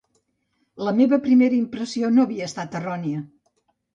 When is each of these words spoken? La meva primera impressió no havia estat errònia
La 0.87 0.93
meva 0.99 1.19
primera 1.25 1.57
impressió 1.59 2.11
no 2.15 2.25
havia 2.27 2.47
estat 2.53 2.79
errònia 2.83 3.23